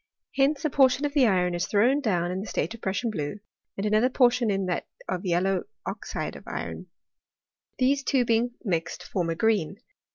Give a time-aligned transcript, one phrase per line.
[0.35, 3.39] Hence a portion of the iron is thrown down in the state of Prussian blue,
[3.77, 6.87] and another por ,tion in that of yellow oxide of iron:
[7.77, 9.75] these two being mixed form a green.